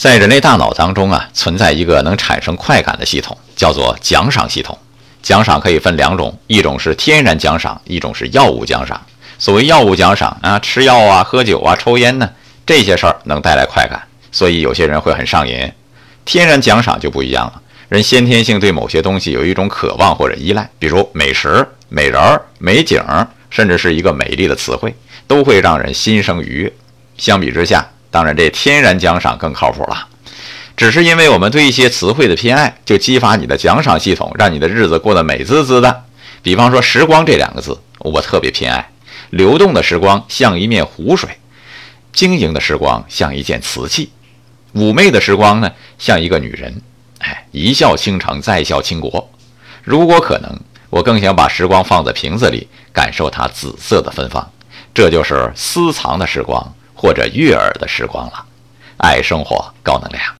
[0.00, 4.78] 在人类大脑当中啊，存在一个能产生快感的系统，叫做奖赏系统。
[5.22, 8.98] 奖赏可以分两种，一种是天然奖赏，一种是药物奖赏。
[9.38, 12.30] 所谓药物奖赏啊，吃药啊、喝酒啊、抽烟呢，
[12.64, 14.00] 这些事儿能带来快感，
[14.32, 15.70] 所以有些人会很上瘾。
[16.24, 17.60] 天然奖赏就不一样了，
[17.90, 23.04] 人先天性对某些东西有一种渴望或者依赖，比如美食、美人儿、美景，
[23.50, 24.94] 甚至是一个美丽的词汇，
[25.26, 26.72] 都会让人心生愉悦。
[27.18, 30.08] 相比之下，当然这天然奖赏更靠谱了。
[30.76, 36.04] 只是因为我们对一些词汇的偏爱，就激发你的奖赏系统，让你的日子过得美滋滋的。
[36.42, 38.90] 比方说“时光”这两个字，我特别偏爱。
[39.28, 41.38] 流动的时光像一面湖水，
[42.12, 44.10] 晶莹的时光像一件瓷器，
[44.74, 46.80] 妩媚的时光呢像一个女人。
[47.18, 49.30] 哎，一笑倾城，再笑倾国。
[49.84, 50.58] 如果可能，
[50.88, 54.50] 我更想把时光放在瓶子里，感受它紫色的芬芳。
[54.94, 58.44] 这就是私藏的时光，或者悦耳的时光了。
[58.98, 60.39] 爱生活，高能量。